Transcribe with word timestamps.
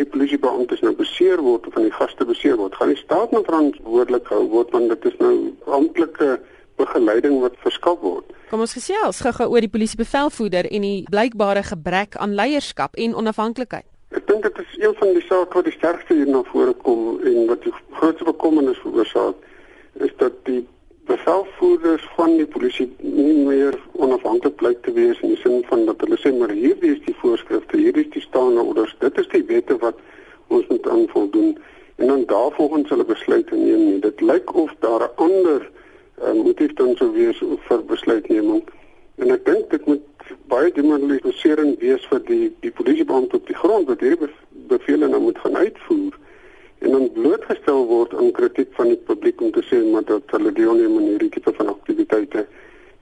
die 0.00 0.08
polisiebeamptes 0.12 0.82
nou 0.84 0.92
beseer 0.96 1.40
word 1.42 1.66
of 1.66 1.74
van 1.76 1.86
die 1.86 1.94
gaste 1.94 2.26
beseer 2.28 2.56
word, 2.60 2.74
gaan 2.74 2.92
die 2.92 3.00
staat 3.00 3.32
nou 3.34 3.42
verantwoordelik 3.46 4.28
gehou 4.28 4.46
word 4.52 4.70
want 4.74 4.92
dit 4.94 5.08
is 5.12 5.18
nou 5.22 5.34
amptelike 5.78 6.38
begeleiding 6.76 7.40
wat 7.40 7.56
verskaf 7.64 8.00
word. 8.04 8.32
Kom 8.50 8.62
ons 8.62 8.76
gesels 8.76 9.20
gou-gou 9.24 9.48
oor 9.52 9.64
die 9.64 9.72
polisiebevelvoerder 9.72 10.68
en 10.70 10.86
die 10.86 11.04
blykbare 11.10 11.64
gebrek 11.66 12.16
aan 12.20 12.36
leierskap 12.38 12.94
en 13.00 13.16
onafhanklikheid. 13.18 13.88
Ek 14.14 14.26
dink 14.28 14.44
dit 14.46 14.60
is 14.62 14.76
een 14.78 14.94
van 15.00 15.16
die 15.16 15.24
sake 15.26 15.58
wat 15.58 15.66
die 15.66 15.74
sterkste 15.74 16.14
hier 16.14 16.30
na 16.30 16.44
vore 16.52 16.76
kom 16.86 17.16
en 17.26 17.48
wat 17.50 17.64
die 17.66 17.74
grootste 17.98 18.28
bekommernis 18.28 18.78
veroorsaak 18.84 19.42
van 22.26 22.40
die 22.40 22.46
polisie 22.50 22.88
nie 22.98 23.34
meer 23.46 23.76
onafhanklik 24.02 24.56
blyk 24.58 24.80
te 24.82 24.92
wees 24.96 25.18
in 25.22 25.30
die 25.34 25.38
sin 25.44 25.60
van 25.68 25.84
dat 25.86 26.00
hulle 26.02 26.16
sê 26.18 26.32
maar 26.34 26.50
hierdie 26.50 26.96
is 26.96 27.02
die 27.04 27.14
voorskrifte, 27.20 27.78
hierdie 27.78 28.02
is 28.02 28.14
die 28.16 28.22
staande 28.24 28.64
orders, 28.66 28.94
dit 29.04 29.20
is 29.22 29.28
die 29.34 29.44
wette 29.46 29.76
wat 29.84 30.00
ons 30.56 30.66
moet 30.72 30.88
aan 30.90 31.04
voldoen 31.12 31.52
en 32.02 32.10
dan 32.10 32.24
daarvolgens 32.32 32.90
hulle 32.90 33.06
besluite 33.06 33.54
neem 33.54 33.84
nie. 33.84 34.00
Dit 34.02 34.24
lyk 34.30 34.50
of 34.62 34.74
daar 34.82 35.06
'n 35.06 35.14
ander 35.26 35.70
uh, 35.70 36.34
motief 36.42 36.74
dan 36.80 36.96
sou 36.96 37.12
wees 37.14 37.38
vir 37.68 37.86
besluitneming. 37.92 38.66
En 39.22 39.30
ek 39.30 39.46
dink 39.46 39.70
dit 39.70 39.86
moet 39.86 40.34
baie 40.50 40.72
demoraliserend 40.72 41.78
wees 41.78 42.10
vir 42.10 42.26
die 42.26 42.50
die 42.66 42.74
polisiebeampte 42.74 43.36
op 43.36 43.46
die 43.46 43.60
grond 43.62 43.86
wat 43.86 44.02
hierdie 44.02 44.32
bevele 44.74 45.08
nou 45.08 45.22
moet 45.30 45.38
gaan 45.38 45.56
uitvoer 45.56 46.18
en 46.78 46.90
dan 46.90 47.10
blootgestel 47.12 47.86
word 47.86 48.14
aan 48.14 48.30
kritiek 48.32 48.74
van 48.74 48.90
die 48.92 49.02
publiek 49.08 49.40
om 49.40 49.50
te 49.54 49.62
sê 49.70 49.78
maar 49.92 50.04
dat 50.04 50.22
hulle 50.34 50.52
deelneem 50.52 50.98
aan 50.98 51.10
hierdie 51.14 51.30
tipe 51.38 51.52
van 51.62 51.75
aktiwiteite. 52.16 52.46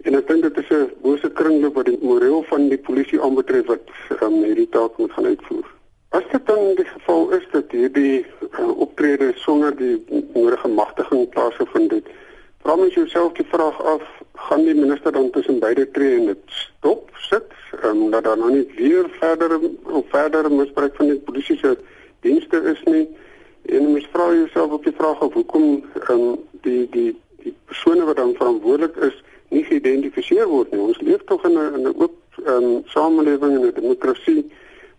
En 0.04 0.14
ek 0.18 0.26
dink 0.28 0.42
dit 0.42 0.58
is 0.58 0.70
'n 0.70 0.90
bose 1.02 1.30
kringloop 1.32 1.74
wat 1.74 1.86
die 1.86 1.98
moreel 2.02 2.42
van 2.42 2.68
die 2.68 2.78
polisie 2.78 3.20
aanbetref 3.20 3.66
wat 3.66 3.88
um, 4.22 4.42
hierdie 4.42 4.68
taak 4.68 4.98
moet 4.98 5.12
gaan 5.12 5.26
uitvoer. 5.26 5.66
As 6.10 6.26
dit 6.30 6.46
dan 6.46 6.74
die 6.76 6.84
geval 6.84 7.30
is 7.30 7.46
dat 7.52 7.70
hierdie 7.70 8.26
uh, 8.58 8.78
optrede 8.78 9.32
sonder 9.34 9.76
die 9.76 10.04
nodige 10.34 10.68
magtiging 10.68 11.28
plaasgevind 11.28 11.90
het, 11.90 12.06
vra 12.62 12.76
mens 12.76 12.94
jouself 12.94 13.32
die 13.32 13.46
vraag 13.48 13.80
af, 13.82 14.02
gaan 14.34 14.64
die 14.64 14.74
minister 14.74 15.12
dan 15.12 15.30
tussen 15.30 15.58
beide 15.58 15.90
tree 15.90 16.18
en 16.18 16.26
dit 16.26 16.42
stop 16.46 17.10
sit, 17.30 17.48
um, 17.84 18.10
dat 18.10 18.24
daar 18.24 18.38
nou 18.38 18.52
nie 18.52 18.68
weer 18.76 19.08
verder 19.18 19.58
of 19.84 20.04
verder 20.08 20.52
misbruik 20.52 20.96
van 20.96 21.06
die 21.06 21.18
polisie 21.18 21.56
se 21.56 21.78
dienste 22.20 22.60
is 22.62 22.82
nie? 22.84 23.08
En 23.64 23.92
mens 23.92 24.08
vra 24.12 24.32
jouself 24.34 24.70
op 24.70 24.84
die 24.84 24.96
vraag 24.96 25.20
of 25.20 25.32
hoekom 25.32 25.84
um, 26.10 26.36
die 26.60 26.88
die 26.90 27.12
die 27.44 27.54
persone 27.94 28.04
wat 28.04 28.16
dan 28.16 28.34
verantwoordelik 28.34 28.96
is 28.96 29.22
nie 29.50 29.64
geïdentifiseer 29.64 30.48
word 30.48 30.72
nie. 30.72 30.80
Ons 30.80 31.00
leef 31.00 31.22
tog 31.26 31.44
in 31.44 31.58
'n 31.58 31.74
in 31.74 31.86
'n 31.86 31.94
oop 32.02 32.16
um, 32.46 32.82
samelewing 32.86 33.54
en 33.54 33.66
'n 33.66 33.74
demokrasie 33.74 34.50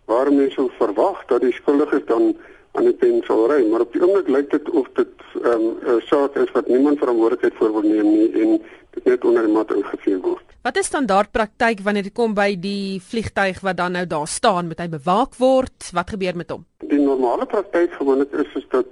waar 0.06 0.32
mense 0.32 0.68
verwag 0.78 1.24
dat 1.26 1.40
die 1.40 1.52
skuldiges 1.52 2.04
dan 2.06 2.36
aan 2.72 2.84
die 2.84 2.94
pen 2.94 3.22
sal 3.24 3.50
ry, 3.50 3.66
maar 3.68 3.80
op 3.80 3.92
die 3.92 4.02
oomblik 4.02 4.28
lyk 4.28 4.50
dit 4.50 4.70
of 4.70 4.86
dit 4.94 5.08
ehm, 5.42 5.60
'n 5.60 5.88
um, 5.88 6.00
saak 6.00 6.36
is 6.36 6.52
wat 6.52 6.68
niemand 6.68 6.98
verantwoordelikheid 6.98 7.54
vir 7.58 7.72
wil 7.72 7.82
neem 7.82 8.10
nie 8.12 8.42
en 8.42 8.62
dit 8.90 9.04
net 9.04 9.24
onder 9.24 9.42
die 9.42 9.52
mat 9.52 9.72
ingevee 9.72 10.18
word. 10.20 10.44
Wat 10.62 10.76
is 10.76 10.86
standaard 10.86 11.30
praktyk 11.32 11.80
wanneer 11.80 12.02
dit 12.02 12.12
kom 12.14 12.34
by 12.34 12.56
die 12.60 13.00
vliegtyg 13.00 13.60
wat 13.60 13.76
dan 13.76 13.92
nou 13.92 14.06
daar 14.06 14.26
staan, 14.26 14.66
moet 14.66 14.78
hy 14.78 14.88
bewaak 14.88 15.34
word? 15.36 15.90
Wat 15.92 16.10
gebeur 16.10 16.36
met 16.36 16.50
hom? 16.50 16.64
Die 16.78 17.00
normale 17.00 17.46
praktyk 17.46 17.92
gewoonlik 17.92 18.32
is 18.32 18.54
is 18.54 18.66
dat 18.68 18.86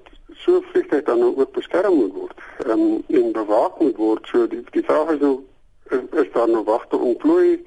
so 0.44 0.62
vliegtyg 0.70 1.04
dan 1.08 1.18
nou 1.18 1.32
ook 1.36 1.52
beskerm 1.52 1.94
moet 1.94 2.12
word. 2.12 2.42
Um, 2.66 3.02
en 3.08 3.32
bewaak 3.32 3.78
moet 3.80 3.96
word. 3.96 4.26
So 4.32 4.48
die 4.48 4.62
die 4.76 4.84
vraag 4.84 5.14
is 5.16 5.20
nou 5.20 5.36
is, 5.90 6.02
is 6.24 6.32
daar 6.32 6.48
nou 6.48 6.64
wagte 6.64 6.96
ontplooi? 6.96 7.62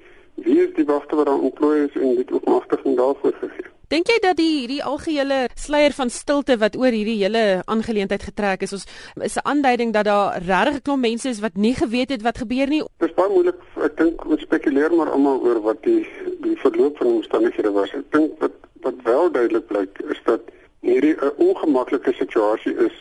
Wie 0.45 0.59
is 0.67 0.75
die 0.75 0.85
wagte 0.85 1.15
wat 1.15 1.25
daar 1.25 1.47
ontplooi 1.49 1.87
is 1.87 1.97
en 2.01 2.15
dit 2.15 2.31
ook 2.31 2.45
magtiging 2.45 2.97
daarvoor 2.97 3.33
gegee? 3.41 3.73
Dink 3.87 4.09
jy 4.11 4.17
dat 4.19 4.35
die 4.35 4.49
hierdie 4.51 4.81
algehele 4.83 5.45
sluier 5.55 5.93
van 5.95 6.09
stilte 6.11 6.57
wat 6.59 6.75
oor 6.75 6.91
hierdie 6.91 7.21
hele 7.21 7.61
aangeleentheid 7.71 8.25
getrek 8.29 8.65
is, 8.67 8.73
ons 8.75 8.83
is 9.23 9.37
'n 9.39 9.47
aanduiding 9.47 9.93
dat 9.93 10.05
daar 10.05 10.41
regtig 10.43 10.75
'n 10.75 10.81
klomp 10.81 11.01
mense 11.01 11.29
is 11.29 11.39
wat 11.39 11.55
nie 11.55 11.73
geweet 11.73 12.09
het 12.09 12.21
wat 12.21 12.37
gebeur 12.37 12.67
nie? 12.67 12.83
Dit 12.99 13.09
is 13.09 13.15
baie 13.15 13.31
moeilik. 13.31 13.55
Ek 13.81 13.97
dink 13.97 14.25
ons 14.25 14.41
spekuleer 14.41 14.91
maar 14.91 15.09
almal 15.09 15.39
oor 15.39 15.61
wat 15.61 15.83
die 15.83 16.05
die 16.41 16.57
verloop 16.57 16.97
van 16.97 17.07
omstandighede 17.07 17.71
was. 17.71 17.93
Ek 17.93 18.11
dink 18.11 18.39
wat 18.39 18.51
wat 18.81 18.95
wel 19.03 19.31
duidelik 19.31 19.67
blyk 19.67 19.99
is 20.09 20.21
dat 20.25 20.41
hierdie 20.87 21.15
'n 21.19 21.33
ongemaklike 21.37 22.13
situasie 22.13 22.75
is 22.87 22.95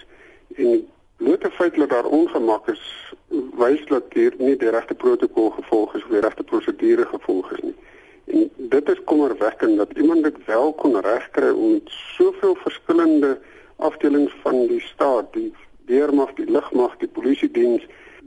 en 0.56 0.86
blote 1.16 1.50
feit 1.50 1.74
dat 1.74 1.88
daar 1.88 2.04
ongemak 2.04 2.68
is, 2.68 3.14
wys 3.62 3.84
dat 3.86 4.04
hier 4.12 4.34
nie 4.38 4.56
die 4.56 4.70
regte 4.70 4.94
protokol 4.94 5.50
gevolg 5.50 5.94
is 5.94 6.04
of 6.04 6.10
die 6.10 6.20
regte 6.20 6.42
prosedure 6.42 7.06
gevolg 7.06 7.52
is 7.52 7.62
nie. 7.62 7.76
En 8.24 8.50
dit 8.56 8.88
is 8.88 9.04
kommerwekkend 9.04 9.76
dat 9.76 9.92
iemand 9.96 10.22
dit 10.22 10.44
wel 10.46 10.72
kon 10.72 11.00
regkry 11.00 11.50
om 11.50 11.80
soveel 11.84 12.54
verskillende 12.54 13.38
afdelings 13.76 14.34
van 14.42 14.66
die 14.66 14.80
staat, 14.80 15.32
die 15.32 15.52
weermag, 15.86 16.34
die 16.34 16.50
lugmag, 16.50 16.96
die 16.96 17.08
polisie 17.08 17.50
diens 17.50 17.86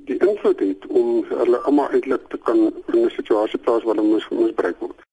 die 0.09 0.17
invloed 0.17 0.59
het 0.59 0.87
om 0.87 1.25
hulle 1.29 1.57
almal 1.57 1.89
uitlik 1.89 2.21
te 2.29 2.37
kan 2.37 2.57
in 2.93 3.05
'n 3.05 3.09
situasie 3.09 3.59
plaas 3.59 3.83
waar 3.83 3.95
hulle 3.95 4.13
mis 4.13 4.29
misbruik 4.29 4.79
word. 4.79 4.99